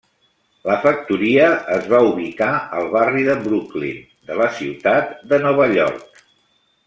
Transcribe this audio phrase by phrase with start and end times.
[0.67, 2.47] La factoria es va ubicar
[2.79, 6.25] al barri de Brooklyn de la ciutat de Nova York.